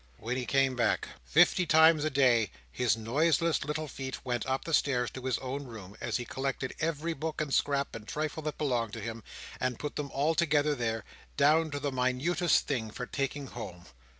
When 0.17 0.35
he 0.35 0.47
came 0.47 0.75
back! 0.75 1.09
Fifty 1.25 1.67
times 1.67 2.03
a 2.03 2.09
day, 2.09 2.49
his 2.71 2.97
noiseless 2.97 3.63
little 3.63 3.87
feet 3.87 4.25
went 4.25 4.47
up 4.47 4.65
the 4.65 4.73
stairs 4.73 5.11
to 5.11 5.21
his 5.21 5.37
own 5.37 5.65
room, 5.65 5.95
as 6.01 6.17
he 6.17 6.25
collected 6.25 6.73
every 6.79 7.13
book, 7.13 7.39
and 7.39 7.53
scrap, 7.53 7.93
and 7.95 8.07
trifle 8.07 8.41
that 8.41 8.57
belonged 8.57 8.93
to 8.93 8.99
him, 8.99 9.21
and 9.59 9.77
put 9.77 9.97
them 9.97 10.09
all 10.11 10.33
together 10.33 10.73
there, 10.73 11.03
down 11.37 11.69
to 11.69 11.79
the 11.79 11.91
minutest 11.91 12.65
thing, 12.65 12.89
for 12.89 13.05
taking 13.05 13.45
home! 13.45 13.85